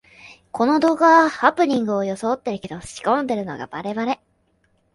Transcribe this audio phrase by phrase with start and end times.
[0.51, 4.19] この動画、ハプニングをよそおってるけど仕込んでるのがバレバレ